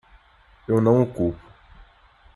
Eu 0.67 0.81
não 0.81 1.03
o 1.03 1.05
culpo. 1.05 1.45